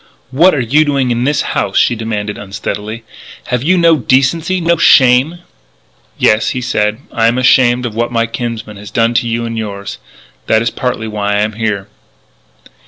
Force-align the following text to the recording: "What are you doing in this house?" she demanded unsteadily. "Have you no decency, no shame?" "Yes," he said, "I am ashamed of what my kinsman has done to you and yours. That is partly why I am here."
"What 0.31 0.55
are 0.55 0.59
you 0.59 0.83
doing 0.83 1.11
in 1.11 1.25
this 1.25 1.43
house?" 1.53 1.77
she 1.77 1.95
demanded 1.95 2.35
unsteadily. 2.35 3.03
"Have 3.49 3.61
you 3.61 3.77
no 3.77 3.97
decency, 3.97 4.59
no 4.59 4.75
shame?" 4.77 5.41
"Yes," 6.17 6.49
he 6.57 6.59
said, 6.61 6.97
"I 7.11 7.27
am 7.27 7.37
ashamed 7.37 7.85
of 7.85 7.93
what 7.93 8.11
my 8.11 8.25
kinsman 8.25 8.77
has 8.77 8.89
done 8.89 9.13
to 9.13 9.27
you 9.27 9.45
and 9.45 9.59
yours. 9.59 9.99
That 10.47 10.63
is 10.63 10.71
partly 10.71 11.07
why 11.07 11.33
I 11.35 11.41
am 11.41 11.53
here." 11.53 11.87